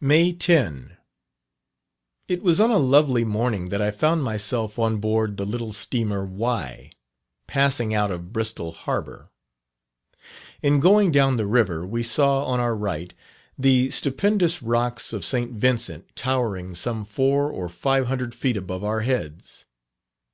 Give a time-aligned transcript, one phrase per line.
[0.00, 0.96] May 10.
[2.26, 6.24] It was on a lovely morning that I found myself on board the little steamer
[6.24, 6.90] Wye,
[7.46, 9.28] passing out of Bristol harbour.
[10.62, 13.12] In going down the river, we saw on our right,
[13.58, 15.52] the stupendous rocks of St.
[15.52, 19.66] Vincent towering some four or five hundred feet above our heads.